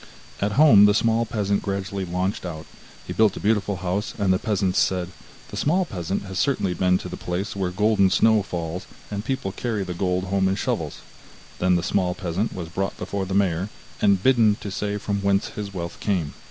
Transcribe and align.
At 0.41 0.53
home 0.53 0.85
the 0.85 0.95
small 0.95 1.27
peasant 1.27 1.61
gradually 1.61 2.05
launched 2.05 2.43
out; 2.43 2.65
he 3.05 3.13
built 3.13 3.37
a 3.37 3.39
beautiful 3.39 3.75
house, 3.85 4.15
and 4.17 4.33
the 4.33 4.39
peasants 4.39 4.79
said: 4.79 5.09
'The 5.51 5.57
small 5.57 5.85
peasant 5.85 6.23
has 6.23 6.39
certainly 6.39 6.73
been 6.73 6.97
to 6.97 7.07
the 7.07 7.15
place 7.17 7.55
where 7.55 7.69
golden 7.69 8.09
snow 8.09 8.41
falls, 8.41 8.87
and 9.11 9.23
people 9.23 9.51
carry 9.51 9.83
the 9.83 9.93
gold 9.93 10.23
home 10.23 10.47
in 10.47 10.55
shovels.' 10.55 11.01
Then 11.59 11.75
the 11.75 11.83
small 11.83 12.15
peasant 12.15 12.51
was 12.51 12.69
brought 12.69 12.97
before 12.97 13.27
the 13.27 13.35
mayor, 13.35 13.69
and 14.01 14.23
bidden 14.23 14.57
to 14.61 14.71
say 14.71 14.97
from 14.97 15.21
whence 15.21 15.49
his 15.49 15.71
wealth 15.71 15.99
came. 15.99 16.33